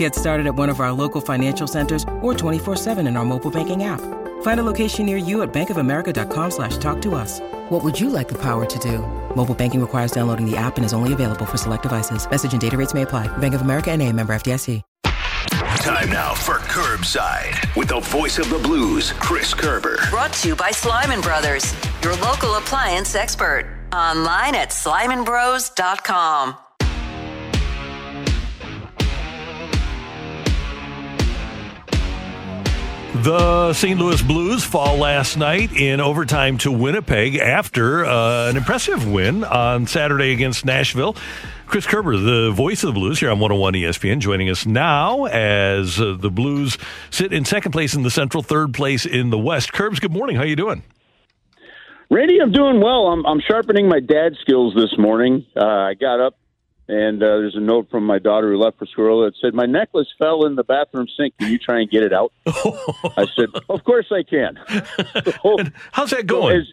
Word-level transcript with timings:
Get 0.00 0.14
started 0.14 0.46
at 0.46 0.54
one 0.54 0.70
of 0.70 0.80
our 0.80 0.92
local 0.92 1.20
financial 1.20 1.66
centers 1.66 2.04
or 2.22 2.32
24-7 2.32 3.06
in 3.06 3.18
our 3.18 3.24
mobile 3.26 3.50
banking 3.50 3.84
app. 3.84 4.00
Find 4.40 4.58
a 4.58 4.62
location 4.62 5.04
near 5.04 5.18
you 5.18 5.42
at 5.42 5.52
bankofamerica.com 5.52 6.50
slash 6.52 6.78
talk 6.78 7.02
to 7.02 7.14
us. 7.14 7.40
What 7.68 7.84
would 7.84 8.00
you 8.00 8.08
like 8.08 8.26
the 8.26 8.38
power 8.38 8.64
to 8.64 8.78
do? 8.78 9.00
Mobile 9.36 9.54
banking 9.54 9.78
requires 9.78 10.10
downloading 10.10 10.50
the 10.50 10.56
app 10.56 10.78
and 10.78 10.86
is 10.86 10.94
only 10.94 11.12
available 11.12 11.44
for 11.44 11.58
select 11.58 11.82
devices. 11.82 12.26
Message 12.30 12.52
and 12.52 12.60
data 12.62 12.78
rates 12.78 12.94
may 12.94 13.02
apply. 13.02 13.28
Bank 13.38 13.52
of 13.52 13.60
America 13.60 13.90
and 13.90 14.00
a 14.00 14.10
member 14.10 14.32
FDIC. 14.32 14.80
Time 15.82 16.10
now 16.10 16.32
for 16.34 16.58
Curbside 16.74 17.76
with 17.76 17.88
the 17.88 18.00
voice 18.00 18.38
of 18.38 18.48
the 18.48 18.58
blues, 18.58 19.12
Chris 19.12 19.52
Kerber. 19.52 19.98
Brought 20.08 20.32
to 20.34 20.48
you 20.48 20.56
by 20.56 20.70
Slyman 20.70 21.22
Brothers, 21.22 21.74
your 22.02 22.16
local 22.16 22.54
appliance 22.54 23.14
expert. 23.14 23.66
Online 23.92 24.54
at 24.54 24.70
slymanbros.com. 24.70 26.56
The 33.22 33.74
St. 33.74 34.00
Louis 34.00 34.22
Blues 34.22 34.64
fall 34.64 34.96
last 34.96 35.36
night 35.36 35.72
in 35.72 36.00
overtime 36.00 36.56
to 36.58 36.72
Winnipeg 36.72 37.36
after 37.36 38.06
uh, 38.06 38.48
an 38.48 38.56
impressive 38.56 39.06
win 39.06 39.44
on 39.44 39.86
Saturday 39.86 40.32
against 40.32 40.64
Nashville. 40.64 41.14
Chris 41.66 41.86
Kerber, 41.86 42.16
the 42.16 42.50
voice 42.50 42.82
of 42.82 42.86
the 42.86 42.98
Blues 42.98 43.20
here 43.20 43.30
on 43.30 43.38
101 43.38 43.74
ESPN, 43.74 44.20
joining 44.20 44.48
us 44.48 44.64
now 44.64 45.26
as 45.26 46.00
uh, 46.00 46.16
the 46.18 46.30
Blues 46.30 46.78
sit 47.10 47.34
in 47.34 47.44
second 47.44 47.72
place 47.72 47.92
in 47.92 48.04
the 48.04 48.10
Central, 48.10 48.42
third 48.42 48.72
place 48.72 49.04
in 49.04 49.28
the 49.28 49.38
West. 49.38 49.70
Kerbs, 49.70 50.00
good 50.00 50.12
morning. 50.12 50.36
How 50.36 50.44
you 50.44 50.56
doing? 50.56 50.82
Randy, 52.10 52.38
I'm 52.40 52.52
doing 52.52 52.80
well. 52.80 53.08
I'm, 53.08 53.26
I'm 53.26 53.40
sharpening 53.46 53.86
my 53.86 54.00
dad 54.00 54.32
skills 54.40 54.74
this 54.74 54.96
morning. 54.96 55.44
Uh, 55.54 55.66
I 55.66 55.92
got 55.92 56.20
up 56.20 56.38
and 56.90 57.22
uh, 57.22 57.26
there's 57.26 57.54
a 57.56 57.60
note 57.60 57.88
from 57.90 58.04
my 58.04 58.18
daughter 58.18 58.50
who 58.50 58.58
left 58.58 58.78
for 58.78 58.86
school 58.86 59.24
that 59.24 59.34
said, 59.40 59.54
"My 59.54 59.66
necklace 59.66 60.08
fell 60.18 60.44
in 60.46 60.56
the 60.56 60.64
bathroom 60.64 61.06
sink. 61.16 61.34
Can 61.38 61.50
you 61.50 61.58
try 61.58 61.80
and 61.80 61.88
get 61.90 62.02
it 62.02 62.12
out?" 62.12 62.32
I 62.46 63.26
said, 63.36 63.48
"Of 63.68 63.84
course 63.84 64.06
I 64.10 64.22
can." 64.22 64.58
So, 65.42 65.56
How's 65.92 66.10
that 66.10 66.26
going? 66.26 66.54
so 66.56 66.60
as- 66.60 66.72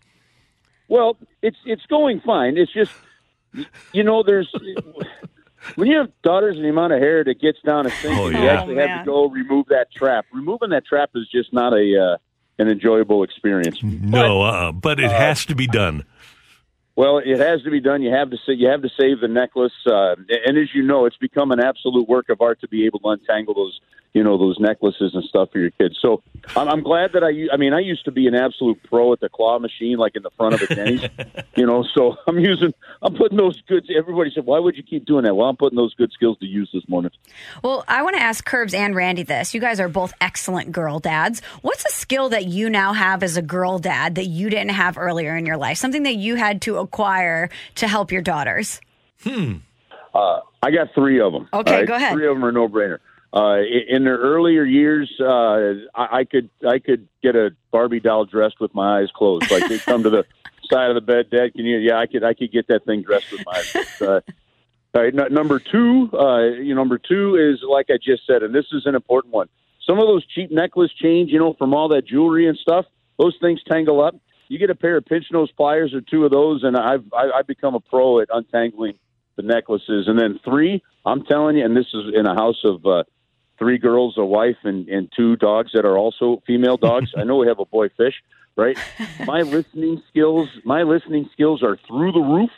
well, 0.90 1.18
it's 1.42 1.58
it's 1.66 1.86
going 1.86 2.22
fine. 2.22 2.58
It's 2.58 2.72
just 2.74 2.92
you 3.94 4.04
know, 4.04 4.24
there's 4.24 4.54
when 5.76 5.88
you 5.88 5.98
have 5.98 6.10
daughters 6.24 6.56
and 6.56 6.66
the 6.66 6.70
amount 6.70 6.94
of 6.94 7.00
hair 7.00 7.24
that 7.24 7.42
gets 7.42 7.60
down 7.62 7.86
a 7.86 7.90
sink, 7.90 8.18
Oh, 8.18 8.28
and 8.28 8.38
you 8.38 8.48
actually 8.48 8.80
Oh, 8.80 8.88
have 8.88 9.00
to 9.02 9.06
go 9.06 9.28
remove 9.30 9.68
that 9.68 9.92
trap. 9.94 10.26
Removing 10.34 10.70
that 10.70 10.86
trap 10.86 11.10
is 11.16 11.28
just 11.30 11.52
not 11.54 11.74
a 11.74 12.14
uh, 12.14 12.18
an 12.60 12.70
enjoyable 12.70 13.24
experience. 13.24 13.80
no, 13.84 14.42
uh, 14.42 14.72
but 14.72 15.00
it 15.00 15.12
has 15.12 15.46
to 15.46 15.56
be 15.56 15.68
done. 15.68 16.04
Well, 16.98 17.20
it 17.20 17.38
has 17.38 17.62
to 17.62 17.70
be 17.70 17.80
done. 17.80 18.02
You 18.02 18.12
have 18.12 18.32
to 18.32 18.38
sa- 18.44 18.54
you 18.54 18.70
have 18.70 18.82
to 18.82 18.90
save 19.00 19.20
the 19.22 19.28
necklace, 19.28 19.72
uh, 19.86 20.16
and 20.48 20.58
as 20.58 20.74
you 20.74 20.82
know, 20.82 21.06
it's 21.06 21.16
become 21.16 21.52
an 21.52 21.60
absolute 21.60 22.10
work 22.10 22.30
of 22.30 22.42
art 22.42 22.60
to 22.62 22.68
be 22.68 22.88
able 22.88 23.00
to 23.02 23.10
untangle 23.10 23.54
those 23.54 23.80
you 24.18 24.24
know 24.24 24.36
those 24.36 24.58
necklaces 24.60 25.14
and 25.14 25.24
stuff 25.26 25.52
for 25.52 25.60
your 25.60 25.70
kids. 25.70 25.96
So 26.02 26.24
I'm, 26.56 26.68
I'm 26.68 26.82
glad 26.82 27.12
that 27.14 27.24
I. 27.24 27.54
I 27.54 27.58
mean 27.58 27.72
I 27.72 27.80
used 27.80 28.04
to 28.06 28.12
be 28.12 28.26
an 28.26 28.34
absolute 28.34 28.82
pro 28.82 29.14
at 29.14 29.20
the 29.20 29.30
claw 29.30 29.60
machine, 29.60 30.00
like 30.00 30.16
in 30.16 30.24
the 30.24 30.32
front 30.32 30.56
of 30.56 30.62
a 30.64 30.74
Denny's, 30.74 31.04
you 31.56 31.68
know. 31.68 31.86
So 31.94 32.18
I'm 32.28 32.40
using 32.40 32.74
I'm 33.04 33.14
putting 33.14 33.38
those 33.38 33.62
good. 33.68 33.88
Everybody 33.96 34.32
said, 34.34 34.46
why 34.46 34.58
would 34.58 34.76
you 34.76 34.82
keep 34.82 35.06
doing 35.06 35.24
that? 35.26 35.36
Well, 35.36 35.48
I'm 35.48 35.56
putting 35.56 35.78
those 35.78 35.94
good 35.94 36.12
skills 36.12 36.40
to 36.40 36.48
use 36.48 36.68
this 36.74 36.82
morning. 36.90 37.12
Well, 37.64 37.86
I 37.88 38.02
want 38.02 38.16
to 38.16 38.22
ask 38.22 38.44
Curbs 38.44 38.74
and 38.74 38.96
Randy 38.96 39.22
this. 39.22 39.54
You 39.54 39.62
guys 39.62 39.80
are 39.80 39.88
both 39.88 40.14
excellent 40.20 40.72
girl 40.72 40.98
dads. 40.98 41.44
What's 41.62 41.86
a 41.86 41.92
skill 41.92 42.30
that 42.30 42.48
you 42.48 42.72
now 42.72 42.94
have 42.94 43.22
as 43.22 43.38
a 43.38 43.44
girl 43.44 43.78
dad 43.78 44.16
that 44.16 44.26
you 44.26 44.50
didn't 44.50 44.72
have 44.72 44.98
earlier 44.98 45.38
in 45.38 45.46
your 45.46 45.58
life? 45.58 45.78
Something 45.78 46.04
that 46.04 46.16
you 46.16 46.36
had 46.36 46.64
to 46.64 46.78
acquire 46.78 47.50
to 47.76 47.88
help 47.88 48.12
your 48.12 48.24
daughters? 48.24 48.82
Hmm. 49.22 49.58
Uh, 50.12 50.40
I 50.64 50.72
got 50.72 50.88
three 50.96 51.22
of 51.22 51.34
them. 51.34 51.48
Okay, 51.54 51.86
go 51.86 51.94
ahead. 51.94 52.14
Three 52.14 52.28
of 52.28 52.36
them 52.36 52.44
are 52.44 52.52
no 52.52 52.68
brainer. 52.68 52.98
Uh, 53.34 53.58
in 53.90 54.04
their 54.04 54.18
earlier 54.18 54.64
years, 54.64 55.12
uh, 55.20 55.26
I, 55.94 56.20
I 56.20 56.24
could 56.24 56.50
I 56.68 56.80
could 56.80 57.08
get 57.22 57.36
a 57.36 57.52
Barbie 57.72 58.00
doll 58.00 58.26
dressed 58.26 58.60
with 58.60 58.74
my 58.74 59.02
eyes 59.02 59.10
closed. 59.14 59.52
Like 59.52 59.68
they 59.68 59.80
come 59.80 60.04
to 60.04 60.10
the 60.10 60.26
side 60.72 60.90
of 60.90 60.96
the 60.96 61.02
bed, 61.02 61.30
Dad. 61.30 61.54
Can 61.54 61.66
you? 61.66 61.78
Yeah, 61.78 61.98
I 61.98 62.08
could. 62.08 62.24
I 62.24 62.34
could 62.34 62.52
get 62.52 62.68
that 62.68 62.86
thing 62.86 63.02
dressed 63.02 63.32
with 63.32 63.46
my 63.46 63.58
eyes. 63.58 63.72
closed. 63.72 64.02
Uh, 64.02 64.22
all 64.96 65.04
right, 65.04 65.14
n- 65.14 65.34
number 65.34 65.60
two, 65.60 66.10
uh, 66.14 66.44
you 66.44 66.74
know, 66.74 66.82
number 66.82 66.98
two 66.98 67.36
is 67.36 67.62
like 67.68 67.88
I 67.90 67.98
just 68.02 68.26
said, 68.26 68.44
and 68.44 68.56
this 68.56 68.66
is 68.72 68.86
an 68.86 68.96
important 68.96 69.34
one. 69.34 69.50
Some 69.86 70.00
of 70.00 70.08
those 70.08 70.26
cheap 70.26 70.50
necklace 70.50 70.92
chains, 70.94 71.30
you 71.32 71.40
know, 71.40 71.54
from 71.54 71.74
all 71.74 71.90
that 71.90 72.08
jewelry 72.08 72.48
and 72.48 72.58
stuff, 72.58 72.86
those 73.20 73.36
things 73.40 73.62
tangle 73.68 74.02
up. 74.02 74.16
You 74.48 74.58
get 74.58 74.70
a 74.70 74.76
pair 74.76 74.98
of 74.98 75.06
pinch 75.06 75.26
nose 75.32 75.52
pliers 75.52 75.94
or 75.94 76.02
two 76.02 76.24
of 76.26 76.32
those, 76.32 76.64
and 76.64 76.78
I've 76.78 77.04
I, 77.14 77.30
I've 77.40 77.48
become 77.48 77.76
a 77.76 77.80
pro 77.82 78.22
at 78.22 78.30
untangling 78.32 78.98
the 79.36 79.44
necklaces. 79.44 80.08
And 80.08 80.18
then 80.18 80.40
three, 80.44 80.82
I'm 81.06 81.24
telling 81.26 81.58
you, 81.58 81.66
and 81.66 81.76
this 81.76 81.88
is 81.94 82.14
in 82.14 82.26
a 82.26 82.34
house 82.34 82.62
of 82.64 82.86
uh, 82.86 83.04
three 83.58 83.78
girls, 83.78 84.16
a 84.18 84.26
wife, 84.26 84.58
and, 84.64 84.88
and 84.88 85.12
two 85.16 85.36
dogs 85.36 85.72
that 85.74 85.86
are 85.86 85.98
also 85.98 86.42
female 86.46 86.78
dogs. 86.78 87.12
I 87.18 87.24
know 87.24 87.38
we 87.38 87.48
have 87.48 87.60
a 87.60 87.66
boy 87.66 87.90
fish, 87.90 88.16
right? 88.56 88.78
My 89.26 89.42
listening 89.42 90.02
skills, 90.10 90.50
my 90.64 90.84
listening 90.84 91.30
skills 91.34 91.64
are 91.64 91.78
through 91.88 92.12
the 92.12 92.20
roof, 92.20 92.52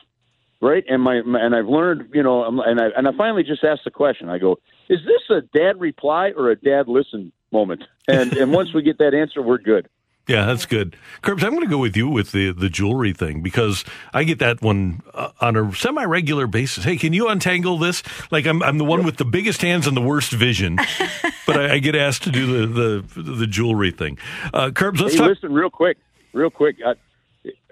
right? 0.62 0.84
And 0.90 1.02
my, 1.02 1.22
my 1.22 1.40
and 1.40 1.56
I've 1.56 1.68
learned, 1.68 2.10
you 2.14 2.24
know, 2.24 2.62
and 2.62 2.80
I 2.80 2.88
and 2.98 3.08
I 3.08 3.12
finally 3.18 3.44
just 3.44 3.64
asked 3.64 3.84
the 3.86 3.92
question. 3.92 4.30
I 4.30 4.38
go, 4.38 4.60
is 4.90 5.00
this 5.06 5.38
a 5.38 5.42
dad 5.58 5.80
reply 5.80 6.32
or 6.36 6.50
a 6.50 6.56
dad 6.56 6.88
listen 6.88 7.32
moment? 7.52 7.84
And 8.08 8.34
and 8.34 8.52
once 8.54 8.74
we 8.74 8.82
get 8.82 8.98
that 9.00 9.14
answer, 9.14 9.42
we're 9.42 9.58
good. 9.58 9.88
Yeah, 10.30 10.46
that's 10.46 10.68
good. 10.68 10.96
Curbs, 11.24 11.44
I'm 11.44 11.50
going 11.52 11.64
to 11.64 11.70
go 11.70 11.80
with 11.80 11.98
you 11.98 12.08
with 12.08 12.32
the, 12.34 12.52
the 12.54 12.70
jewelry 12.70 13.14
thing 13.14 13.42
because 13.42 13.84
I 14.14 14.24
get 14.24 14.38
that 14.40 14.62
one 14.62 15.02
uh, 15.16 15.32
on 15.42 15.58
a 15.58 15.74
semi 15.76 16.04
regular 16.06 16.46
basis. 16.46 16.84
Hey, 16.84 16.98
can 16.98 17.14
you 17.14 17.28
untangle 17.30 17.80
this? 17.80 18.04
Like 18.32 18.46
I'm 18.46 18.62
I'm 18.62 18.78
the 18.78 18.86
one 18.86 19.04
with 19.04 19.18
the 19.18 19.26
biggest 19.26 19.64
hands 19.64 19.88
and 19.88 19.98
the 19.98 20.02
worst 20.02 20.32
vision, 20.32 20.76
but 21.48 21.58
I, 21.60 21.74
I 21.74 21.80
get 21.80 21.96
asked 21.96 22.24
to 22.26 22.32
do 22.32 22.68
the 22.68 23.04
the, 23.16 23.22
the 23.34 23.48
jewelry 23.48 23.90
thing. 23.90 24.20
Uh, 24.54 24.70
Curbs, 24.70 25.02
let's 25.02 25.14
Hey, 25.16 25.20
talk. 25.20 25.30
listen, 25.30 25.52
real 25.52 25.72
quick, 25.72 25.98
real 26.32 26.52
quick. 26.52 26.76
I, 26.86 26.94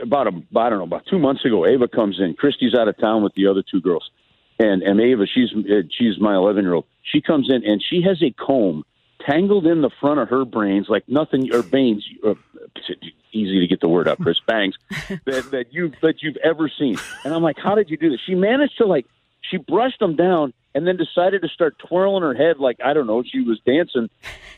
about 0.02 0.26
a, 0.28 0.32
I 0.58 0.70
don't 0.70 0.80
know, 0.80 0.84
about 0.86 1.06
two 1.08 1.20
months 1.20 1.46
ago, 1.46 1.66
Ava 1.68 1.88
comes 1.88 2.20
in. 2.20 2.34
Christy's 2.34 2.74
out 2.74 2.88
of 2.88 2.98
town 2.98 3.22
with 3.22 3.36
the 3.36 3.46
other 3.48 3.62
two 3.70 3.82
girls, 3.82 4.10
and 4.58 4.82
and 4.82 5.00
Ava, 5.00 5.28
she's 5.32 5.50
uh, 5.56 5.82
she's 5.96 6.20
my 6.20 6.34
11 6.36 6.64
year 6.64 6.74
old. 6.74 6.86
She 7.04 7.22
comes 7.22 7.50
in 7.52 7.64
and 7.64 7.84
she 7.88 8.02
has 8.02 8.22
a 8.24 8.32
comb 8.32 8.84
tangled 9.28 9.66
in 9.66 9.82
the 9.82 9.90
front 10.00 10.20
of 10.20 10.30
her 10.30 10.46
brains 10.46 10.88
like 10.90 11.08
nothing 11.08 11.54
or 11.54 11.62
bangs. 11.62 12.08
Uh, 12.26 12.36
easy 13.32 13.60
to 13.60 13.68
get 13.68 13.82
the 13.82 13.88
word 13.88 14.08
out, 14.08 14.20
Chris. 14.20 14.40
Bangs 14.48 14.76
that 15.26 15.52
that 15.52 15.74
you 15.74 15.92
that 16.02 16.22
you've 16.22 16.38
ever 16.38 16.70
seen. 16.70 16.98
And 17.24 17.34
I'm 17.34 17.44
like, 17.44 17.58
how 17.58 17.76
did 17.76 17.90
you 17.90 17.98
do 17.98 18.10
this? 18.10 18.20
She 18.26 18.36
managed 18.36 18.78
to 18.78 18.86
like 18.86 19.06
she 19.42 19.58
brushed 19.58 20.00
them 20.00 20.16
down 20.16 20.54
and 20.74 20.88
then 20.88 20.98
decided 20.98 21.42
to 21.42 21.48
start 21.50 21.78
twirling 21.80 22.22
her 22.22 22.34
head 22.34 22.60
like 22.60 22.78
I 22.84 22.94
don't 22.94 23.08
know 23.08 23.24
she 23.24 23.42
was 23.42 23.60
dancing 23.66 24.10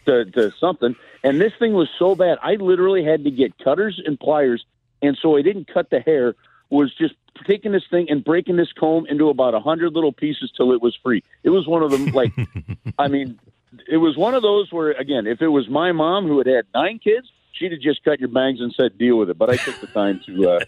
to, 0.06 0.25
to 0.25 0.52
something. 0.59 0.96
And 1.24 1.40
this 1.40 1.53
thing 1.59 1.74
was 1.74 1.90
so 1.97 2.16
bad, 2.16 2.38
I 2.41 2.56
literally 2.56 3.03
had 3.03 3.24
to 3.24 3.31
get 3.31 3.58
cutters 3.58 4.02
and 4.03 4.19
pliers, 4.19 4.66
and 5.02 5.18
so 5.22 5.38
I 5.38 5.41
didn't 5.41 5.68
cut 5.74 5.90
the 5.90 6.00
hair. 6.00 6.35
Was 6.72 6.94
just 6.94 7.16
taking 7.47 7.72
this 7.72 7.85
thing 7.90 8.12
and 8.12 8.24
breaking 8.24 8.58
this 8.58 8.72
comb 8.74 9.08
into 9.08 9.29
about 9.29 9.56
a 9.56 9.59
hundred 9.59 9.94
little 9.94 10.12
pieces 10.12 10.52
till 10.56 10.72
it 10.72 10.84
was 10.84 10.96
free. 11.02 11.24
It 11.44 11.50
was 11.50 11.68
one 11.68 11.81
of 11.81 11.90
them 11.90 12.08
like, 12.08 12.31
I 13.00 13.08
mean, 13.08 13.40
it 13.88 13.97
was 13.97 14.17
one 14.17 14.34
of 14.34 14.41
those 14.41 14.72
where 14.72 14.91
again, 14.91 15.28
if 15.28 15.41
it 15.41 15.47
was 15.47 15.70
my 15.70 15.91
mom 15.91 16.28
who 16.28 16.38
had 16.38 16.47
had 16.47 16.66
nine 16.73 16.99
kids, 16.99 17.28
she'd 17.53 17.72
have 17.72 17.82
just 17.82 18.03
cut 18.03 18.20
your 18.20 18.29
bangs 18.29 18.59
and 18.61 18.73
said 18.79 18.97
deal 18.97 19.17
with 19.17 19.29
it. 19.29 19.38
But 19.38 19.49
I 19.49 19.58
took 19.58 19.79
the 19.82 19.88
time 19.88 20.22
to 20.26 20.49
uh, 20.49 20.59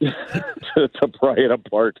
to, 0.74 0.88
to 0.88 1.08
pry 1.08 1.34
it 1.36 1.50
apart. 1.50 2.00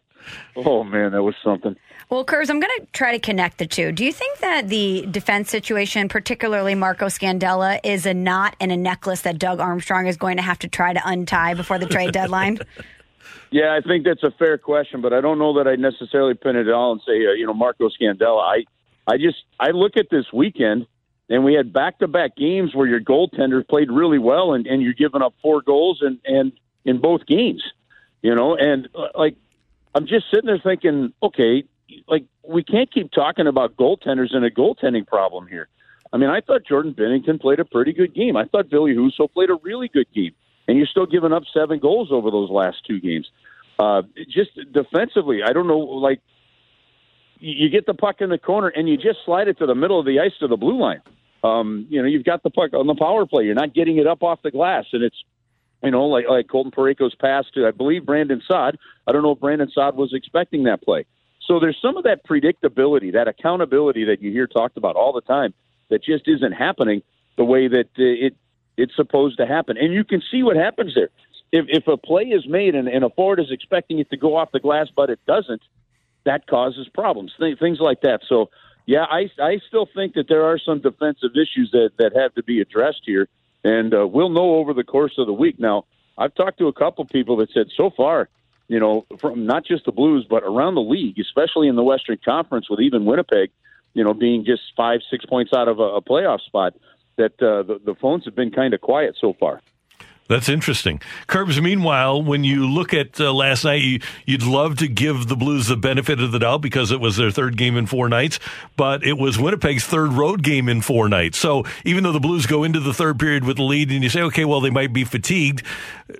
Oh 0.56 0.84
man, 0.84 1.12
that 1.12 1.22
was 1.22 1.34
something. 1.42 1.76
Well, 2.10 2.24
Curbs, 2.24 2.50
I'm 2.50 2.58
going 2.58 2.72
to 2.80 2.86
try 2.92 3.12
to 3.12 3.20
connect 3.20 3.58
the 3.58 3.66
two. 3.66 3.92
Do 3.92 4.04
you 4.04 4.12
think 4.12 4.38
that 4.38 4.68
the 4.68 5.06
defense 5.08 5.48
situation, 5.48 6.08
particularly 6.08 6.74
Marco 6.74 7.06
Scandella, 7.06 7.78
is 7.84 8.04
a 8.04 8.12
knot 8.12 8.56
in 8.58 8.72
a 8.72 8.76
necklace 8.76 9.22
that 9.22 9.38
Doug 9.38 9.60
Armstrong 9.60 10.08
is 10.08 10.16
going 10.16 10.36
to 10.36 10.42
have 10.42 10.58
to 10.58 10.68
try 10.68 10.92
to 10.92 11.00
untie 11.04 11.54
before 11.54 11.78
the 11.78 11.86
trade 11.86 12.12
deadline? 12.12 12.58
Yeah, 13.52 13.76
I 13.76 13.80
think 13.86 14.04
that's 14.04 14.22
a 14.22 14.30
fair 14.30 14.58
question, 14.58 15.00
but 15.00 15.12
I 15.12 15.20
don't 15.20 15.38
know 15.38 15.58
that 15.58 15.66
I 15.66 15.74
necessarily 15.74 16.34
pin 16.34 16.54
it 16.54 16.70
all 16.70 16.92
and 16.92 17.00
say, 17.04 17.26
uh, 17.26 17.32
you 17.32 17.46
know, 17.46 17.52
Marco 17.52 17.88
Scandella. 17.88 18.42
I, 18.42 18.64
I 19.06 19.16
just 19.16 19.38
I 19.58 19.70
look 19.70 19.96
at 19.96 20.06
this 20.10 20.26
weekend, 20.32 20.86
and 21.28 21.44
we 21.44 21.54
had 21.54 21.72
back-to-back 21.72 22.36
games 22.36 22.74
where 22.74 22.86
your 22.86 23.00
goaltender 23.00 23.66
played 23.66 23.90
really 23.90 24.18
well, 24.18 24.54
and, 24.54 24.66
and 24.66 24.82
you're 24.82 24.92
giving 24.92 25.22
up 25.22 25.34
four 25.42 25.62
goals, 25.62 26.00
and 26.02 26.18
and 26.24 26.52
in 26.84 27.00
both 27.00 27.26
games, 27.26 27.62
you 28.22 28.34
know, 28.34 28.56
and 28.56 28.88
uh, 28.94 29.08
like 29.14 29.36
I'm 29.94 30.06
just 30.06 30.26
sitting 30.30 30.46
there 30.46 30.60
thinking, 30.62 31.12
okay, 31.22 31.64
like 32.08 32.24
we 32.46 32.62
can't 32.62 32.92
keep 32.92 33.10
talking 33.10 33.46
about 33.46 33.76
goaltenders 33.76 34.34
and 34.34 34.44
a 34.44 34.50
goaltending 34.50 35.06
problem 35.06 35.46
here. 35.46 35.68
I 36.12 36.16
mean, 36.16 36.30
I 36.30 36.40
thought 36.40 36.64
Jordan 36.66 36.94
Binnington 36.94 37.40
played 37.40 37.60
a 37.60 37.64
pretty 37.64 37.92
good 37.92 38.14
game. 38.14 38.36
I 38.36 38.44
thought 38.44 38.68
Ville 38.68 38.86
Husso 38.86 39.32
played 39.32 39.50
a 39.50 39.56
really 39.62 39.88
good 39.88 40.06
game, 40.12 40.34
and 40.66 40.76
you're 40.76 40.86
still 40.86 41.06
giving 41.06 41.32
up 41.32 41.44
seven 41.52 41.78
goals 41.78 42.08
over 42.10 42.30
those 42.30 42.50
last 42.50 42.78
two 42.86 43.00
games. 43.00 43.30
Uh, 43.78 44.02
just 44.28 44.50
defensively, 44.72 45.42
I 45.42 45.52
don't 45.52 45.66
know. 45.66 45.78
Like 45.78 46.20
you 47.40 47.68
get 47.70 47.86
the 47.86 47.94
puck 47.94 48.20
in 48.20 48.30
the 48.30 48.38
corner 48.38 48.68
and 48.68 48.88
you 48.88 48.96
just 48.96 49.18
slide 49.24 49.48
it 49.48 49.58
to 49.58 49.66
the 49.66 49.74
middle 49.74 49.98
of 49.98 50.06
the 50.06 50.20
ice 50.20 50.32
to 50.40 50.46
the 50.46 50.56
blue 50.56 50.78
line. 50.78 51.02
Um, 51.42 51.86
you 51.88 52.00
know, 52.00 52.06
you've 52.06 52.24
got 52.24 52.42
the 52.42 52.50
puck 52.50 52.74
on 52.74 52.86
the 52.86 52.94
power 52.94 53.26
play. 53.26 53.44
You're 53.44 53.54
not 53.54 53.74
getting 53.74 53.96
it 53.96 54.06
up 54.06 54.22
off 54.22 54.42
the 54.42 54.50
glass, 54.50 54.84
and 54.92 55.02
it's 55.02 55.16
you 55.82 55.90
know 55.90 56.06
like 56.06 56.26
like 56.28 56.48
Colton 56.48 56.70
Parayko's 56.70 57.14
pass 57.14 57.46
to 57.54 57.66
I 57.66 57.70
believe 57.70 58.04
Brandon 58.04 58.42
Saad. 58.46 58.78
I 59.06 59.12
don't 59.12 59.22
know 59.22 59.32
if 59.32 59.40
Brandon 59.40 59.70
Saad 59.72 59.96
was 59.96 60.12
expecting 60.12 60.64
that 60.64 60.82
play. 60.82 61.06
So 61.46 61.58
there's 61.58 61.78
some 61.82 61.96
of 61.96 62.04
that 62.04 62.24
predictability, 62.26 63.12
that 63.14 63.26
accountability 63.26 64.04
that 64.04 64.22
you 64.22 64.30
hear 64.30 64.46
talked 64.46 64.76
about 64.76 64.94
all 64.94 65.12
the 65.12 65.22
time 65.22 65.54
that 65.88 66.04
just 66.04 66.28
isn't 66.28 66.52
happening 66.52 67.02
the 67.36 67.44
way 67.44 67.68
that 67.68 67.88
uh, 67.98 68.26
it 68.26 68.36
it's 68.76 68.94
supposed 68.96 69.38
to 69.38 69.46
happen. 69.46 69.76
And 69.76 69.92
you 69.92 70.04
can 70.04 70.22
see 70.30 70.42
what 70.42 70.56
happens 70.56 70.94
there. 70.94 71.08
If 71.52 71.66
if 71.68 71.88
a 71.88 71.96
play 71.96 72.24
is 72.24 72.46
made 72.46 72.74
and, 72.74 72.86
and 72.86 73.02
a 73.02 73.10
forward 73.10 73.40
is 73.40 73.50
expecting 73.50 73.98
it 73.98 74.10
to 74.10 74.16
go 74.16 74.36
off 74.36 74.52
the 74.52 74.60
glass, 74.60 74.88
but 74.94 75.10
it 75.10 75.18
doesn't, 75.26 75.62
that 76.24 76.46
causes 76.46 76.88
problems. 76.88 77.32
Th- 77.38 77.58
things 77.58 77.80
like 77.80 78.02
that. 78.02 78.20
So 78.28 78.50
yeah, 78.86 79.04
I 79.08 79.30
I 79.38 79.60
still 79.68 79.86
think 79.94 80.14
that 80.14 80.28
there 80.28 80.44
are 80.44 80.58
some 80.58 80.80
defensive 80.80 81.30
issues 81.36 81.70
that 81.72 81.90
that 81.98 82.16
have 82.16 82.34
to 82.34 82.42
be 82.42 82.60
addressed 82.60 83.02
here, 83.04 83.28
and 83.62 83.94
uh, 83.94 84.06
we'll 84.06 84.30
know 84.30 84.56
over 84.56 84.74
the 84.74 84.84
course 84.84 85.14
of 85.18 85.26
the 85.26 85.32
week. 85.32 85.58
Now, 85.58 85.84
I've 86.18 86.34
talked 86.34 86.58
to 86.58 86.68
a 86.68 86.72
couple 86.72 87.04
people 87.04 87.36
that 87.36 87.50
said 87.52 87.66
so 87.76 87.90
far, 87.90 88.28
you 88.68 88.80
know, 88.80 89.06
from 89.18 89.46
not 89.46 89.64
just 89.64 89.84
the 89.84 89.92
Blues 89.92 90.26
but 90.28 90.42
around 90.42 90.74
the 90.74 90.82
league, 90.82 91.18
especially 91.18 91.68
in 91.68 91.76
the 91.76 91.84
Western 91.84 92.18
Conference, 92.24 92.68
with 92.68 92.80
even 92.80 93.04
Winnipeg, 93.04 93.50
you 93.94 94.02
know, 94.02 94.14
being 94.14 94.44
just 94.44 94.62
five 94.76 95.00
six 95.10 95.24
points 95.24 95.52
out 95.52 95.68
of 95.68 95.78
a, 95.78 95.82
a 95.82 96.02
playoff 96.02 96.40
spot, 96.40 96.74
that 97.16 97.40
uh, 97.42 97.62
the 97.62 97.80
the 97.84 97.94
phones 97.94 98.24
have 98.24 98.34
been 98.34 98.50
kind 98.50 98.74
of 98.74 98.80
quiet 98.80 99.16
so 99.20 99.34
far. 99.34 99.60
That's 100.30 100.48
interesting. 100.48 101.00
Curbs, 101.26 101.60
meanwhile, 101.60 102.22
when 102.22 102.44
you 102.44 102.64
look 102.64 102.94
at 102.94 103.20
uh, 103.20 103.32
last 103.32 103.64
night, 103.64 103.82
you, 103.82 103.98
would 104.28 104.44
love 104.44 104.76
to 104.76 104.86
give 104.86 105.26
the 105.26 105.34
Blues 105.34 105.66
the 105.66 105.76
benefit 105.76 106.20
of 106.20 106.30
the 106.30 106.38
doubt 106.38 106.62
because 106.62 106.92
it 106.92 107.00
was 107.00 107.16
their 107.16 107.32
third 107.32 107.56
game 107.56 107.76
in 107.76 107.86
four 107.86 108.08
nights, 108.08 108.38
but 108.76 109.02
it 109.04 109.18
was 109.18 109.40
Winnipeg's 109.40 109.84
third 109.84 110.12
road 110.12 110.44
game 110.44 110.68
in 110.68 110.82
four 110.82 111.08
nights. 111.08 111.36
So 111.36 111.64
even 111.84 112.04
though 112.04 112.12
the 112.12 112.20
Blues 112.20 112.46
go 112.46 112.62
into 112.62 112.78
the 112.78 112.94
third 112.94 113.18
period 113.18 113.44
with 113.44 113.56
the 113.56 113.64
lead 113.64 113.90
and 113.90 114.04
you 114.04 114.08
say, 114.08 114.22
okay, 114.22 114.44
well, 114.44 114.60
they 114.60 114.70
might 114.70 114.92
be 114.92 115.02
fatigued, 115.02 115.64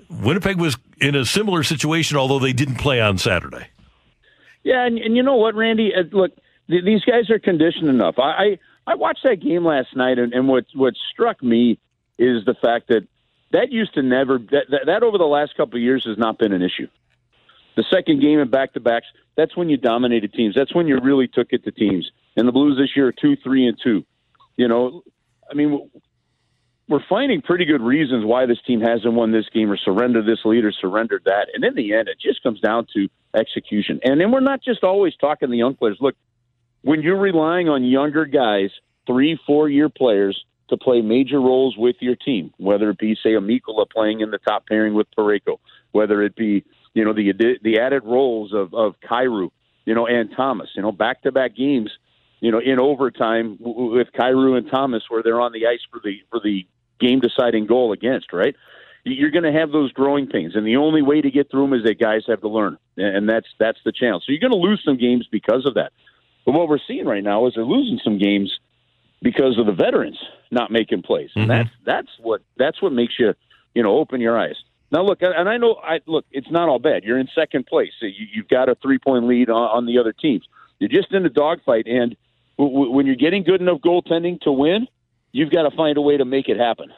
Winnipeg 0.09 0.57
was 0.57 0.75
in 0.99 1.15
a 1.15 1.23
similar 1.23 1.63
situation, 1.63 2.17
although 2.17 2.39
they 2.39 2.51
didn't 2.51 2.79
play 2.79 2.99
on 2.99 3.17
Saturday. 3.17 3.67
Yeah, 4.63 4.85
and, 4.85 4.97
and 4.97 5.15
you 5.15 5.23
know 5.23 5.37
what, 5.37 5.55
Randy? 5.55 5.93
Uh, 5.95 6.03
look, 6.11 6.31
th- 6.69 6.83
these 6.83 7.05
guys 7.05 7.29
are 7.29 7.39
conditioned 7.39 7.87
enough. 7.87 8.15
I, 8.19 8.21
I, 8.21 8.59
I 8.87 8.95
watched 8.95 9.23
that 9.23 9.37
game 9.37 9.63
last 9.63 9.95
night, 9.95 10.19
and, 10.19 10.33
and 10.33 10.49
what, 10.49 10.65
what 10.75 10.95
struck 11.13 11.41
me 11.41 11.79
is 12.19 12.43
the 12.43 12.55
fact 12.61 12.89
that 12.89 13.07
that 13.51 13.71
used 13.71 13.93
to 13.95 14.01
never 14.01 14.37
that, 14.37 14.65
that, 14.69 14.81
that 14.85 15.03
over 15.03 15.17
the 15.17 15.25
last 15.25 15.55
couple 15.55 15.77
of 15.77 15.81
years 15.81 16.05
has 16.05 16.17
not 16.17 16.37
been 16.37 16.53
an 16.53 16.61
issue. 16.61 16.87
The 17.75 17.83
second 17.89 18.21
game 18.21 18.39
of 18.39 18.51
back 18.51 18.73
to 18.73 18.79
backs, 18.79 19.07
that's 19.37 19.55
when 19.55 19.69
you 19.69 19.77
dominated 19.77 20.33
teams. 20.33 20.55
That's 20.55 20.75
when 20.75 20.87
you 20.87 20.99
really 20.99 21.27
took 21.27 21.47
it 21.51 21.63
to 21.63 21.71
teams. 21.71 22.11
And 22.35 22.47
the 22.47 22.51
Blues 22.51 22.77
this 22.77 22.95
year 22.95 23.07
are 23.07 23.13
two, 23.13 23.35
three, 23.37 23.65
and 23.65 23.77
two. 23.81 24.05
You 24.57 24.67
know, 24.67 25.03
I 25.49 25.53
mean, 25.53 25.89
we're 26.89 27.03
finding 27.07 27.41
pretty 27.41 27.63
good 27.63 27.81
reasons 27.81 28.25
why 28.25 28.45
this 28.45 28.57
team 28.67 28.81
hasn't 28.81 29.13
won 29.13 29.31
this 29.31 29.45
game 29.53 29.71
or 29.71 29.77
surrendered 29.77 30.25
this 30.25 30.39
lead 30.43 30.65
or 30.65 30.73
surrendered 30.73 31.23
that. 31.25 31.47
And 31.53 31.63
in 31.63 31.75
the 31.75 31.93
end, 31.93 32.09
it 32.09 32.17
just 32.19 32.43
comes 32.43 32.59
down 32.59 32.87
to 32.93 33.07
execution. 33.33 34.01
And 34.03 34.19
then 34.19 34.31
we're 34.31 34.41
not 34.41 34.61
just 34.61 34.83
always 34.83 35.15
talking 35.15 35.49
the 35.49 35.57
young 35.57 35.75
players. 35.75 35.97
Look, 36.01 36.15
when 36.81 37.01
you're 37.01 37.19
relying 37.19 37.69
on 37.69 37.85
younger 37.85 38.25
guys, 38.25 38.71
three, 39.07 39.39
four 39.47 39.69
year 39.69 39.87
players 39.87 40.43
to 40.71 40.77
play 40.77 41.01
major 41.01 41.39
roles 41.39 41.77
with 41.77 41.97
your 41.99 42.15
team, 42.15 42.53
whether 42.57 42.89
it 42.89 42.97
be, 42.97 43.15
say, 43.21 43.35
a 43.35 43.39
Mikkola 43.39 43.89
playing 43.89 44.21
in 44.21 44.31
the 44.31 44.39
top 44.39 44.67
pairing 44.67 44.93
with 44.93 45.07
Parayko, 45.17 45.59
whether 45.91 46.23
it 46.23 46.35
be, 46.35 46.65
you 46.93 47.05
know, 47.05 47.13
the 47.13 47.31
the 47.61 47.79
added 47.79 48.03
roles 48.03 48.53
of, 48.53 48.73
of 48.73 48.95
Kyrou, 49.07 49.51
you 49.85 49.93
know, 49.93 50.07
and 50.07 50.29
Thomas, 50.35 50.69
you 50.75 50.81
know, 50.81 50.91
back 50.91 51.21
to 51.23 51.31
back 51.31 51.55
games, 51.55 51.91
you 52.39 52.51
know, 52.51 52.59
in 52.59 52.79
overtime 52.79 53.57
with 53.59 54.07
Kyrou 54.17 54.57
and 54.57 54.69
Thomas 54.69 55.03
where 55.09 55.23
they're 55.23 55.39
on 55.39 55.51
the 55.53 55.67
ice 55.67 55.81
for 55.91 56.01
the 56.03 56.17
for 56.29 56.39
the 56.43 56.65
game 56.99 57.19
deciding 57.19 57.67
goal 57.67 57.93
against, 57.93 58.33
right? 58.33 58.55
You're 59.03 59.31
going 59.31 59.51
to 59.51 59.51
have 59.51 59.71
those 59.71 59.91
growing 59.91 60.27
pains, 60.27 60.55
and 60.55 60.65
the 60.65 60.75
only 60.75 61.01
way 61.01 61.21
to 61.21 61.31
get 61.31 61.49
through 61.49 61.63
them 61.63 61.73
is 61.73 61.83
that 61.85 61.99
guys 61.99 62.23
have 62.27 62.41
to 62.41 62.47
learn, 62.47 62.77
and 62.97 63.27
that's 63.27 63.47
that's 63.59 63.79
the 63.83 63.91
challenge. 63.91 64.25
So 64.25 64.31
you're 64.31 64.39
going 64.39 64.51
to 64.51 64.57
lose 64.57 64.81
some 64.85 64.97
games 64.97 65.27
because 65.31 65.65
of 65.65 65.73
that. 65.75 65.91
But 66.45 66.53
what 66.53 66.67
we're 66.67 66.79
seeing 66.87 67.05
right 67.05 67.23
now 67.23 67.47
is 67.47 67.53
they're 67.55 67.65
losing 67.65 67.99
some 68.03 68.17
games 68.17 68.51
because 69.21 69.57
of 69.57 69.65
the 69.65 69.71
veterans 69.71 70.17
not 70.51 70.71
making 70.71 71.03
plays. 71.03 71.29
And 71.35 71.49
mm-hmm. 71.49 71.49
that's 71.49 71.69
that's 71.85 72.09
what 72.19 72.41
that's 72.57 72.81
what 72.81 72.91
makes 72.91 73.13
you 73.19 73.33
you 73.73 73.83
know 73.83 73.97
open 73.97 74.21
your 74.21 74.37
eyes. 74.37 74.55
Now 74.91 75.03
look, 75.03 75.19
and 75.21 75.47
I 75.47 75.57
know 75.57 75.75
I 75.81 76.01
look, 76.05 76.25
it's 76.31 76.51
not 76.51 76.67
all 76.67 76.79
bad. 76.79 77.03
You're 77.03 77.19
in 77.19 77.29
second 77.33 77.65
place. 77.65 77.91
So 77.99 78.05
you, 78.05 78.27
you've 78.33 78.49
got 78.49 78.67
a 78.67 78.75
three 78.75 78.99
point 78.99 79.25
lead 79.25 79.49
on, 79.49 79.69
on 79.77 79.85
the 79.85 79.97
other 79.99 80.13
teams. 80.13 80.45
You're 80.79 80.89
just 80.89 81.13
in 81.13 81.25
a 81.25 81.29
dogfight, 81.29 81.85
and 81.87 82.15
w- 82.57 82.73
w- 82.73 82.91
when 82.91 83.05
you're 83.05 83.15
getting 83.15 83.43
good 83.43 83.61
enough 83.61 83.79
goaltending 83.79 84.41
to 84.41 84.51
win, 84.51 84.87
you've 85.31 85.51
got 85.51 85.63
to 85.63 85.75
find 85.75 85.97
a 85.97 86.01
way 86.01 86.17
to 86.17 86.25
make 86.25 86.49
it 86.49 86.57
happen. 86.57 86.91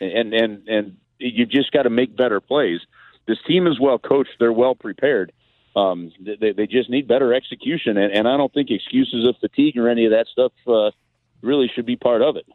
And 0.00 0.32
and 0.34 0.68
and 0.68 0.96
you've 1.18 1.50
just 1.50 1.72
got 1.72 1.82
to 1.82 1.90
make 1.90 2.16
better 2.16 2.40
plays. 2.40 2.80
This 3.26 3.38
team 3.46 3.66
is 3.66 3.80
well 3.80 3.98
coached. 3.98 4.36
They're 4.38 4.52
well 4.52 4.76
prepared. 4.76 5.32
Um, 5.74 6.12
they, 6.20 6.52
they 6.52 6.66
just 6.66 6.88
need 6.88 7.06
better 7.06 7.34
execution, 7.34 7.98
and, 7.98 8.10
and 8.10 8.26
I 8.26 8.38
don't 8.38 8.52
think 8.52 8.70
excuses 8.70 9.28
of 9.28 9.36
fatigue 9.40 9.76
or 9.76 9.90
any 9.90 10.06
of 10.06 10.12
that 10.12 10.26
stuff 10.32 10.52
uh, 10.66 10.90
really 11.42 11.70
should 11.74 11.86
be 11.86 11.96
part 11.96 12.22
of 12.22 12.36
it. 12.36 12.46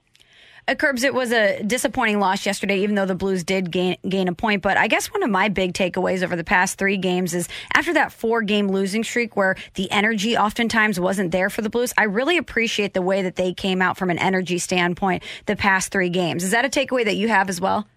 Uh, 0.68 0.76
Curbs, 0.76 1.04
it 1.04 1.14
was 1.14 1.32
a 1.32 1.64
disappointing 1.64 2.20
loss 2.20 2.46
yesterday, 2.46 2.80
even 2.82 2.96
though 2.96 3.06
the 3.06 3.16
Blues 3.16 3.44
did 3.44 3.72
gain, 3.72 3.98
gain 4.08 4.28
a 4.28 4.34
point. 4.34 4.62
But 4.62 4.78
I 4.78 4.88
guess 4.88 5.12
one 5.12 5.24
of 5.24 5.30
my 5.30 5.50
big 5.50 5.74
takeaways 5.74 6.22
over 6.22 6.36
the 6.36 6.44
past 6.44 6.78
three 6.78 6.98
games 6.98 7.34
is 7.34 7.50
after 7.74 7.94
that 7.96 8.12
four 8.12 8.42
game 8.44 8.68
losing 8.68 9.04
streak 9.04 9.36
where 9.36 9.56
the 9.74 9.90
energy 9.92 10.38
oftentimes 10.38 11.00
wasn't 11.00 11.32
there 11.32 11.50
for 11.50 11.62
the 11.62 11.70
Blues, 11.70 11.94
I 11.98 12.04
really 12.04 12.38
appreciate 12.38 12.94
the 12.94 13.02
way 13.02 13.24
that 13.24 13.38
they 13.38 13.54
came 13.54 13.82
out 13.82 13.98
from 13.98 14.12
an 14.12 14.20
energy 14.20 14.60
standpoint 14.60 15.24
the 15.48 15.56
past 15.56 15.92
three 15.92 16.10
games. 16.10 16.44
Is 16.44 16.52
that 16.52 16.64
a 16.64 16.70
takeaway 16.70 17.06
that 17.06 17.16
you 17.16 17.28
have 17.28 17.50
as 17.50 17.60
well? 17.60 17.88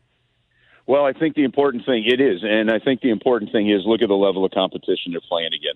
Well, 0.86 1.04
I 1.04 1.12
think 1.12 1.34
the 1.34 1.44
important 1.44 1.86
thing 1.86 2.04
it 2.06 2.20
is, 2.20 2.42
and 2.42 2.70
I 2.70 2.78
think 2.78 3.00
the 3.00 3.10
important 3.10 3.52
thing 3.52 3.70
is 3.70 3.82
look 3.86 4.02
at 4.02 4.08
the 4.08 4.14
level 4.14 4.44
of 4.44 4.52
competition 4.52 5.12
they're 5.12 5.20
playing 5.20 5.52
again, 5.54 5.74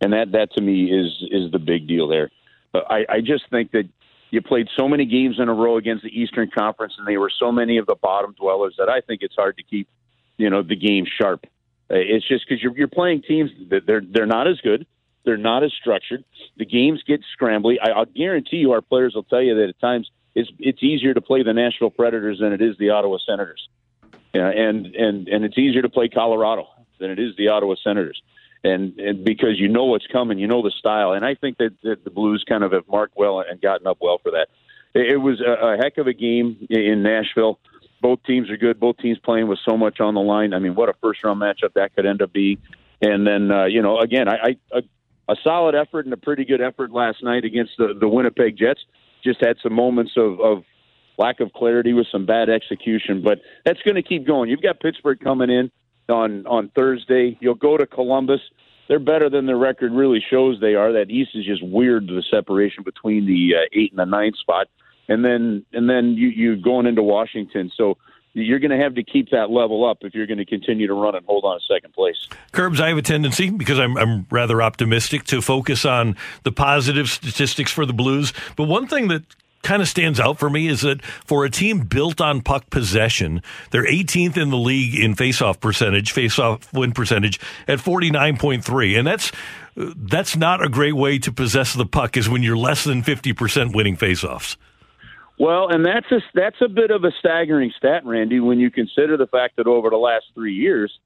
and 0.00 0.12
that 0.12 0.32
that 0.32 0.52
to 0.52 0.62
me 0.62 0.84
is 0.84 1.12
is 1.30 1.50
the 1.50 1.58
big 1.58 1.86
deal 1.86 2.08
there. 2.08 2.30
But 2.72 2.90
I, 2.90 3.06
I 3.08 3.20
just 3.20 3.44
think 3.50 3.72
that 3.72 3.88
you 4.30 4.42
played 4.42 4.68
so 4.76 4.88
many 4.88 5.04
games 5.04 5.36
in 5.38 5.48
a 5.48 5.54
row 5.54 5.76
against 5.76 6.02
the 6.02 6.08
Eastern 6.10 6.50
Conference, 6.50 6.94
and 6.98 7.06
they 7.06 7.16
were 7.16 7.30
so 7.30 7.52
many 7.52 7.78
of 7.78 7.86
the 7.86 7.94
bottom 7.94 8.34
dwellers 8.38 8.74
that 8.78 8.88
I 8.88 9.00
think 9.00 9.22
it's 9.22 9.34
hard 9.36 9.56
to 9.56 9.62
keep, 9.62 9.88
you 10.36 10.50
know, 10.50 10.62
the 10.62 10.76
game 10.76 11.06
sharp. 11.06 11.46
Uh, 11.90 11.94
it's 11.94 12.26
just 12.26 12.44
because 12.48 12.62
you're, 12.62 12.76
you're 12.76 12.88
playing 12.88 13.22
teams 13.22 13.50
that 13.70 13.86
they're 13.86 14.02
they're 14.04 14.26
not 14.26 14.48
as 14.48 14.60
good, 14.60 14.86
they're 15.24 15.36
not 15.36 15.62
as 15.62 15.72
structured. 15.80 16.24
The 16.56 16.66
games 16.66 17.02
get 17.06 17.20
scrambly. 17.38 17.76
I, 17.82 17.90
I'll 17.90 18.06
guarantee 18.06 18.56
you, 18.56 18.72
our 18.72 18.80
players 18.80 19.14
will 19.14 19.24
tell 19.24 19.42
you 19.42 19.54
that 19.54 19.68
at 19.68 19.80
times 19.80 20.10
it's 20.34 20.50
it's 20.58 20.82
easier 20.82 21.14
to 21.14 21.20
play 21.20 21.42
the 21.42 21.52
Nashville 21.52 21.90
Predators 21.90 22.40
than 22.40 22.52
it 22.52 22.60
is 22.60 22.76
the 22.78 22.90
Ottawa 22.90 23.18
Senators, 23.24 23.68
yeah, 24.34 24.48
and 24.48 24.86
and 24.86 25.28
and 25.28 25.44
it's 25.44 25.56
easier 25.56 25.82
to 25.82 25.88
play 25.88 26.08
Colorado 26.08 26.66
than 26.98 27.10
it 27.10 27.20
is 27.20 27.36
the 27.36 27.48
Ottawa 27.48 27.76
Senators 27.82 28.20
and, 28.66 28.98
and 28.98 29.24
because 29.24 29.58
you 29.58 29.68
know 29.68 29.84
what's 29.84 30.06
coming, 30.06 30.38
you 30.38 30.46
know 30.46 30.62
the 30.62 30.72
style, 30.78 31.12
and 31.12 31.24
I 31.24 31.34
think 31.34 31.58
that, 31.58 31.70
that 31.82 32.04
the 32.04 32.10
Blues 32.10 32.44
kind 32.48 32.64
of 32.64 32.72
have 32.72 32.88
marked 32.88 33.16
well 33.16 33.40
and 33.40 33.60
gotten 33.60 33.86
up 33.86 33.98
well 34.00 34.18
for 34.22 34.32
that. 34.32 34.48
It, 34.94 35.12
it 35.12 35.16
was 35.16 35.40
a, 35.40 35.74
a 35.74 35.76
heck 35.76 35.98
of 35.98 36.06
a 36.06 36.12
game 36.12 36.66
in 36.70 37.02
Nashville. 37.02 37.58
Both 38.02 38.22
teams 38.24 38.50
are 38.50 38.56
good. 38.56 38.78
Both 38.78 38.98
teams 38.98 39.18
playing 39.18 39.48
with 39.48 39.58
so 39.66 39.76
much 39.76 40.00
on 40.00 40.14
the 40.14 40.20
line. 40.20 40.52
I 40.52 40.58
mean, 40.58 40.74
what 40.74 40.88
a 40.88 40.94
first 41.00 41.24
round 41.24 41.40
matchup 41.40 41.74
that 41.74 41.94
could 41.94 42.06
end 42.06 42.22
up 42.22 42.32
being. 42.32 42.58
And 43.00 43.26
then 43.26 43.50
uh, 43.50 43.64
you 43.66 43.82
know, 43.82 43.98
again, 43.98 44.28
I, 44.28 44.34
I 44.34 44.78
a, 44.78 44.82
a 45.28 45.36
solid 45.42 45.74
effort 45.74 46.04
and 46.04 46.12
a 46.12 46.18
pretty 46.18 46.44
good 46.44 46.60
effort 46.60 46.92
last 46.92 47.22
night 47.22 47.44
against 47.44 47.72
the, 47.78 47.94
the 47.98 48.08
Winnipeg 48.08 48.56
Jets. 48.56 48.80
Just 49.24 49.44
had 49.44 49.56
some 49.62 49.72
moments 49.72 50.12
of, 50.16 50.40
of 50.40 50.64
lack 51.18 51.40
of 51.40 51.52
clarity 51.52 51.92
with 51.92 52.06
some 52.12 52.26
bad 52.26 52.48
execution, 52.48 53.22
but 53.22 53.40
that's 53.64 53.80
going 53.82 53.96
to 53.96 54.02
keep 54.02 54.26
going. 54.26 54.50
You've 54.50 54.62
got 54.62 54.78
Pittsburgh 54.78 55.18
coming 55.18 55.50
in 55.50 55.70
on 56.08 56.46
on 56.46 56.70
Thursday. 56.74 57.36
You'll 57.40 57.54
go 57.54 57.76
to 57.76 57.86
Columbus. 57.86 58.40
They're 58.88 58.98
better 58.98 59.28
than 59.28 59.46
their 59.46 59.56
record 59.56 59.92
really 59.92 60.22
shows 60.30 60.60
they 60.60 60.74
are. 60.74 60.92
That 60.92 61.10
East 61.10 61.30
is 61.34 61.44
just 61.44 61.64
weird 61.64 62.06
the 62.06 62.22
separation 62.30 62.84
between 62.84 63.26
the 63.26 63.56
uh, 63.56 63.68
eight 63.72 63.90
and 63.90 63.98
the 63.98 64.04
ninth 64.04 64.36
spot, 64.36 64.68
and 65.08 65.24
then 65.24 65.64
and 65.72 65.88
then 65.88 66.14
you 66.14 66.28
you 66.28 66.56
going 66.56 66.86
into 66.86 67.02
Washington. 67.02 67.70
So 67.76 67.98
you're 68.32 68.58
going 68.58 68.70
to 68.70 68.82
have 68.82 68.94
to 68.94 69.02
keep 69.02 69.30
that 69.30 69.50
level 69.50 69.88
up 69.88 69.98
if 70.02 70.14
you're 70.14 70.26
going 70.26 70.38
to 70.38 70.44
continue 70.44 70.86
to 70.86 70.92
run 70.92 71.14
and 71.14 71.24
hold 71.24 71.44
on 71.44 71.58
to 71.58 71.64
second 71.64 71.94
place. 71.94 72.28
Curbs, 72.52 72.80
I 72.80 72.88
have 72.88 72.98
a 72.98 73.02
tendency 73.02 73.48
because 73.48 73.78
I'm, 73.78 73.96
I'm 73.96 74.26
rather 74.30 74.60
optimistic 74.60 75.24
to 75.24 75.40
focus 75.40 75.86
on 75.86 76.16
the 76.42 76.52
positive 76.52 77.08
statistics 77.08 77.72
for 77.72 77.86
the 77.86 77.94
Blues. 77.94 78.34
But 78.54 78.64
one 78.64 78.88
thing 78.88 79.08
that 79.08 79.22
kind 79.66 79.82
of 79.82 79.88
stands 79.88 80.20
out 80.20 80.38
for 80.38 80.48
me 80.48 80.68
is 80.68 80.82
that 80.82 81.04
for 81.04 81.44
a 81.44 81.50
team 81.50 81.80
built 81.80 82.20
on 82.20 82.40
puck 82.40 82.70
possession, 82.70 83.42
they're 83.72 83.84
18th 83.84 84.36
in 84.36 84.50
the 84.50 84.56
league 84.56 84.94
in 84.94 85.14
faceoff 85.16 85.60
percentage, 85.60 86.14
faceoff 86.14 86.72
win 86.72 86.92
percentage 86.92 87.40
at 87.66 87.80
49.3. 87.80 88.98
And 88.98 89.06
that's 89.06 89.32
that's 89.74 90.36
not 90.36 90.64
a 90.64 90.68
great 90.68 90.94
way 90.94 91.18
to 91.18 91.32
possess 91.32 91.74
the 91.74 91.84
puck 91.84 92.16
is 92.16 92.28
when 92.28 92.42
you're 92.42 92.56
less 92.56 92.84
than 92.84 93.02
50% 93.02 93.74
winning 93.74 93.96
faceoffs. 93.96 94.56
Well, 95.38 95.68
and 95.68 95.84
that's 95.84 96.10
a 96.10 96.20
that's 96.32 96.56
a 96.62 96.68
bit 96.68 96.90
of 96.90 97.04
a 97.04 97.10
staggering 97.18 97.72
stat, 97.76 98.06
Randy, 98.06 98.40
when 98.40 98.58
you 98.58 98.70
consider 98.70 99.18
the 99.18 99.26
fact 99.26 99.56
that 99.56 99.66
over 99.66 99.90
the 99.90 99.98
last 99.98 100.26
three 100.34 100.54
years, 100.54 100.98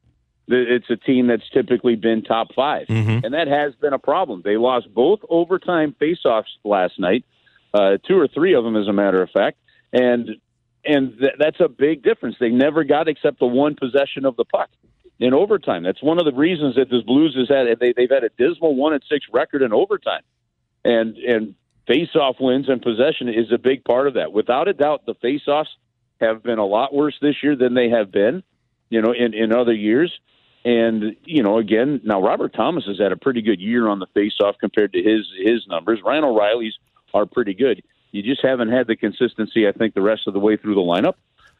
it's 0.47 0.89
a 0.91 0.97
team 0.97 1.27
that's 1.27 1.49
typically 1.53 1.97
been 1.97 2.23
top 2.23 2.49
5 2.55 2.89
mm-hmm. 2.89 3.25
and 3.25 3.35
that 3.35 3.49
has 3.49 3.75
been 3.77 3.93
a 3.93 3.99
problem. 3.99 4.43
They 4.45 4.57
lost 4.57 4.93
both 4.93 5.21
overtime 5.29 5.97
faceoffs 6.01 6.53
last 6.65 6.99
night, 6.99 7.25
uh, 7.73 7.99
two 8.07 8.19
or 8.19 8.29
three 8.29 8.55
of 8.55 8.65
them, 8.65 8.77
as 8.77 8.89
a 8.89 8.93
matter 8.93 9.23
of 9.23 9.31
fact, 9.31 9.59
and 9.93 10.31
and 10.85 11.19
th- 11.19 11.35
that's 11.39 11.61
a 11.61 11.69
big 11.69 12.03
difference. 12.03 12.37
They 12.41 12.49
never 12.49 12.85
got 12.85 13.09
except 13.09 13.39
the 13.39 13.47
one 13.47 13.75
possession 13.75 14.25
of 14.25 14.37
the 14.37 14.45
puck 14.45 14.71
in 15.19 15.35
overtime. 15.35 15.83
That's 15.83 16.03
one 16.03 16.19
of 16.19 16.25
the 16.25 16.33
reasons 16.33 16.77
that 16.77 16.89
the 16.89 17.03
Blues 17.05 17.37
has 17.37 17.49
had 17.49 17.79
they, 17.79 17.93
they've 17.93 18.11
had 18.11 18.25
a 18.25 18.31
dismal 18.39 18.75
one 18.75 18.95
and 18.95 19.03
six 19.09 19.27
record 19.33 19.63
in 19.63 19.73
overtime, 19.73 20.23
and 20.85 21.17
and 21.17 21.55
face-off 21.87 22.37
wins 22.41 22.69
and 22.69 22.81
possession 22.81 23.29
is 23.29 23.53
a 23.53 23.59
big 23.59 23.85
part 23.85 24.07
of 24.07 24.15
that. 24.15 24.33
Without 24.33 24.69
a 24.69 24.73
doubt, 24.73 25.07
the 25.07 25.15
face-offs 25.15 25.71
have 26.21 26.43
been 26.43 26.59
a 26.59 26.67
lot 26.67 26.95
worse 26.95 27.17
this 27.21 27.37
year 27.43 27.57
than 27.57 27.75
they 27.75 27.89
have 27.89 28.13
been, 28.13 28.43
you 28.89 29.01
know, 29.03 29.13
in 29.13 29.35
in 29.35 29.53
other 29.53 29.75
years. 29.75 30.13
And 30.65 31.17
you 31.25 31.43
know, 31.43 31.59
again, 31.59 32.01
now 32.05 32.23
Robert 32.23 32.53
Thomas 32.55 32.85
has 32.87 32.99
had 32.99 33.13
a 33.13 33.17
pretty 33.17 33.43
good 33.43 33.61
year 33.61 33.89
on 33.89 33.99
the 33.99 34.07
face-off 34.15 34.57
compared 34.59 34.93
to 34.93 35.03
his 35.03 35.27
his 35.43 35.67
numbers. 35.67 36.01
Ryan 36.05 36.25
O'Reilly's 36.25 36.79
are 37.15 37.27
pretty 37.27 37.55
good. 37.55 37.83
You 38.13 38.23
just 38.23 38.43
haven't 38.43 38.71
had 38.71 38.87
the 38.87 38.97
consistency, 38.97 39.69
I 39.69 39.73
think, 39.73 39.95
the 39.95 40.03
rest 40.03 40.27
of 40.27 40.35
the 40.35 40.41
way 40.41 40.57
through 40.57 40.75
the 40.75 40.81
lineup, 40.81 41.15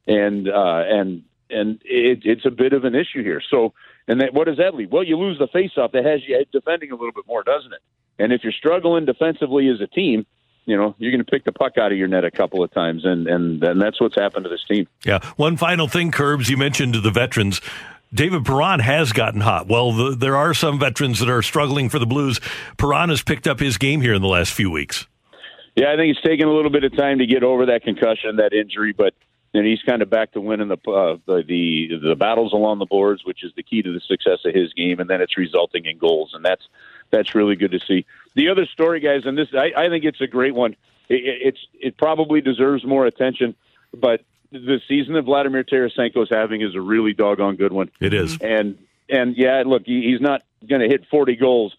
and 0.07 0.49
uh, 0.49 0.83
and 0.87 1.23
and 1.49 1.81
it, 1.85 2.23
it's 2.25 2.45
a 2.45 2.51
bit 2.51 2.73
of 2.73 2.85
an 2.85 2.95
issue 2.95 3.23
here. 3.23 3.41
So, 3.51 3.73
and 4.09 4.21
that, 4.21 4.35
what 4.35 4.47
does 4.47 4.59
that 4.59 4.75
leave? 4.75 4.91
Well, 4.91 5.05
you 5.05 5.17
lose 5.17 5.39
the 5.39 5.49
face-off. 5.49 5.93
That 5.93 6.05
has 6.05 6.21
you 6.27 6.45
defending 6.53 6.91
a 6.91 6.95
little 6.95 7.13
bit 7.13 7.27
more, 7.27 7.43
doesn't 7.43 7.73
it? 7.73 7.81
And 8.19 8.33
if 8.33 8.43
you're 8.43 8.53
struggling 8.53 9.05
defensively 9.05 9.69
as 9.69 9.81
a 9.81 9.87
team, 9.87 10.27
you 10.67 10.77
know 10.77 10.95
you're 10.99 11.13
going 11.13 11.25
to 11.25 11.31
pick 11.31 11.45
the 11.45 11.53
puck 11.53 11.79
out 11.79 11.93
of 11.93 11.99
your 11.99 12.09
net 12.09 12.25
a 12.25 12.31
couple 12.31 12.63
of 12.65 12.73
times, 12.73 13.05
and 13.05 13.29
and 13.29 13.63
and 13.63 13.81
that's 13.81 14.01
what's 14.01 14.17
happened 14.17 14.45
to 14.45 14.51
this 14.51 14.65
team. 14.69 14.89
Yeah. 15.05 15.21
One 15.37 15.57
final 15.57 15.89
thing, 15.89 16.11
Curbs. 16.11 16.51
You 16.51 16.57
mentioned 16.57 16.95
to 16.95 17.01
the 17.01 17.11
veterans. 17.11 17.61
David 18.13 18.45
Perron 18.45 18.81
has 18.81 19.13
gotten 19.13 19.41
hot. 19.41 19.69
Well, 19.69 19.93
the, 19.93 20.17
there 20.17 20.37
are 20.37 20.53
some 20.53 20.81
veterans 20.81 21.21
that 21.21 21.31
are 21.31 21.43
struggling 21.43 21.89
for 21.89 22.01
the 22.01 22.07
Blues. 22.07 22.41
Perron 22.77 23.09
has 23.09 23.23
picked 23.23 23.47
up 23.47 23.61
his 23.61 23.79
game 23.79 24.01
here 24.01 24.15
in 24.15 24.21
the 24.21 24.29
last 24.29 24.53
few 24.53 24.69
weeks. 24.69 25.07
Yeah, 25.81 25.93
I 25.93 25.97
think 25.97 26.15
it's 26.15 26.21
taken 26.21 26.47
a 26.47 26.53
little 26.53 26.71
bit 26.71 26.85
of 26.85 26.95
time 26.95 27.21
to 27.21 27.27
get 27.27 27.43
over 27.43 27.65
that 27.67 27.85
concussion, 27.85 28.37
that 28.37 28.53
injury, 28.53 28.93
but 28.93 29.15
and 29.55 29.65
he's 29.67 29.83
kind 29.83 30.03
of 30.03 30.11
back 30.11 30.33
to 30.33 30.41
winning 30.41 30.69
the, 30.69 30.77
uh, 30.91 31.17
the 31.25 31.43
the 31.43 31.99
the 32.03 32.17
battles 32.17 32.53
along 32.53 32.81
the 32.81 32.85
boards, 32.85 33.25
which 33.25 33.43
is 33.43 33.51
the 33.57 33.63
key 33.63 33.81
to 33.81 33.91
the 33.91 34.01
success 34.01 34.41
of 34.45 34.55
his 34.55 34.75
game, 34.75 35.01
and 35.01 35.09
then 35.09 35.23
it's 35.23 35.39
resulting 35.39 35.87
in 35.87 35.97
goals, 35.97 36.33
and 36.35 36.45
that's 36.45 36.69
that's 37.11 37.35
really 37.35 37.57
good 37.57 37.71
to 37.71 37.81
see. 37.81 38.05
The 38.35 38.51
other 38.51 38.67
story, 38.67 39.01
guys, 39.01 39.23
and 39.25 39.39
this 39.39 39.49
I, 39.55 39.73
I 39.75 39.89
think 39.89 40.05
it's 40.05 40.21
a 40.21 40.27
great 40.27 40.55
one. 40.55 40.73
It, 41.09 41.23
it's 41.25 41.67
it 41.73 41.97
probably 41.97 42.43
deserves 42.43 42.85
more 42.85 43.07
attention, 43.07 43.55
but 43.95 44.21
the 44.53 44.83
season 44.87 45.15
that 45.15 45.23
Vladimir 45.23 45.65
Tarasenko 45.65 46.25
is 46.25 46.29
having 46.31 46.61
is 46.61 46.75
a 46.75 46.81
really 46.83 47.15
doggone 47.15 47.57
good 47.57 47.73
one. 47.73 47.91
It 48.01 48.13
is, 48.13 48.37
and 48.43 48.77
and 49.09 49.35
yeah, 49.35 49.63
look, 49.65 49.85
he, 49.87 50.03
he's 50.03 50.21
not 50.21 50.43
going 50.69 50.83
to 50.83 50.89
hit 50.89 51.07
forty 51.11 51.37
goals, 51.37 51.75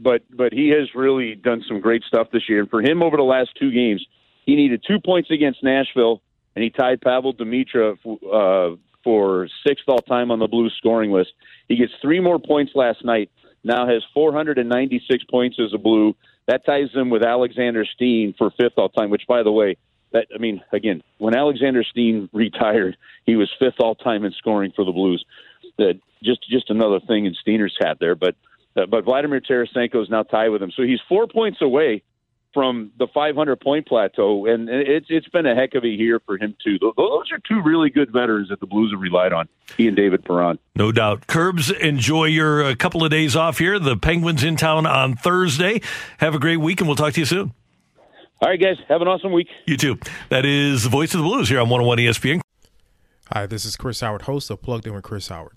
but 0.00 0.22
but 0.30 0.52
he 0.52 0.68
has 0.70 0.94
really 0.94 1.34
done 1.34 1.64
some 1.66 1.80
great 1.80 2.02
stuff 2.04 2.28
this 2.32 2.48
year. 2.48 2.60
And 2.60 2.70
for 2.70 2.80
him, 2.80 3.02
over 3.02 3.16
the 3.16 3.22
last 3.22 3.50
two 3.58 3.70
games, 3.70 4.04
he 4.44 4.56
needed 4.56 4.84
two 4.86 5.00
points 5.00 5.30
against 5.30 5.62
Nashville 5.62 6.22
and 6.56 6.64
he 6.64 6.70
tied 6.70 7.00
Pavel 7.02 7.34
Demitra 7.34 7.96
uh, 8.32 8.76
for 9.04 9.46
sixth 9.64 9.84
all 9.86 9.98
time 9.98 10.30
on 10.30 10.40
the 10.40 10.48
Blues 10.48 10.74
scoring 10.78 11.12
list. 11.12 11.32
He 11.68 11.76
gets 11.76 11.92
three 12.00 12.18
more 12.18 12.38
points 12.40 12.72
last 12.74 13.04
night. 13.04 13.30
Now 13.62 13.86
has 13.86 14.02
496 14.14 15.24
points 15.30 15.58
as 15.62 15.74
a 15.74 15.78
Blue. 15.78 16.16
That 16.48 16.64
ties 16.64 16.92
him 16.94 17.10
with 17.10 17.22
Alexander 17.22 17.84
Steen 17.84 18.34
for 18.38 18.50
fifth 18.50 18.78
all 18.78 18.88
time. 18.88 19.10
Which, 19.10 19.24
by 19.28 19.42
the 19.42 19.52
way, 19.52 19.76
that 20.12 20.26
I 20.34 20.38
mean, 20.38 20.62
again, 20.72 21.02
when 21.18 21.36
Alexander 21.36 21.84
Steen 21.84 22.30
retired, 22.32 22.96
he 23.26 23.36
was 23.36 23.52
fifth 23.58 23.80
all 23.80 23.94
time 23.94 24.24
in 24.24 24.32
scoring 24.32 24.72
for 24.74 24.84
the 24.84 24.92
Blues. 24.92 25.24
That 25.76 26.00
just 26.24 26.40
just 26.48 26.70
another 26.70 27.00
thing 27.00 27.26
in 27.26 27.36
Steener's 27.46 27.76
hat 27.78 27.98
there. 28.00 28.14
But 28.14 28.34
but 28.84 29.04
Vladimir 29.04 29.40
Tarasenko 29.40 30.02
is 30.02 30.10
now 30.10 30.22
tied 30.22 30.48
with 30.48 30.62
him, 30.62 30.70
so 30.76 30.82
he's 30.82 31.00
four 31.08 31.26
points 31.26 31.62
away 31.62 32.02
from 32.56 32.90
the 32.98 33.06
500 33.12 33.60
point 33.60 33.86
plateau, 33.86 34.46
and 34.46 34.70
it's 34.70 35.06
it's 35.10 35.28
been 35.28 35.44
a 35.44 35.54
heck 35.54 35.74
of 35.74 35.84
a 35.84 35.88
year 35.88 36.20
for 36.24 36.38
him 36.38 36.56
too. 36.64 36.78
Those 36.80 37.30
are 37.30 37.38
two 37.46 37.62
really 37.62 37.90
good 37.90 38.10
veterans 38.10 38.48
that 38.48 38.60
the 38.60 38.66
Blues 38.66 38.92
have 38.92 39.00
relied 39.00 39.34
on. 39.34 39.46
He 39.76 39.86
and 39.86 39.96
David 39.96 40.24
Perron, 40.24 40.58
no 40.74 40.90
doubt. 40.90 41.26
Curbs, 41.26 41.70
enjoy 41.70 42.24
your 42.24 42.64
uh, 42.64 42.74
couple 42.74 43.04
of 43.04 43.10
days 43.10 43.36
off 43.36 43.58
here. 43.58 43.78
The 43.78 43.96
Penguins 43.96 44.42
in 44.42 44.56
town 44.56 44.86
on 44.86 45.16
Thursday. 45.16 45.82
Have 46.18 46.34
a 46.34 46.38
great 46.38 46.56
week, 46.56 46.80
and 46.80 46.88
we'll 46.88 46.96
talk 46.96 47.12
to 47.14 47.20
you 47.20 47.26
soon. 47.26 47.52
All 48.40 48.48
right, 48.48 48.60
guys. 48.60 48.76
Have 48.88 49.02
an 49.02 49.08
awesome 49.08 49.32
week. 49.32 49.48
You 49.66 49.76
too. 49.76 49.98
That 50.30 50.46
is 50.46 50.84
the 50.84 50.90
voice 50.90 51.14
of 51.14 51.20
the 51.20 51.26
Blues 51.26 51.50
here 51.50 51.60
on 51.60 51.68
101 51.68 51.98
ESPN. 51.98 52.40
Hi, 53.32 53.44
this 53.44 53.64
is 53.64 53.76
Chris 53.76 54.00
Howard, 54.00 54.22
host 54.22 54.50
of 54.50 54.62
Plugged 54.62 54.86
In 54.86 54.94
with 54.94 55.04
Chris 55.04 55.28
Howard. 55.28 55.56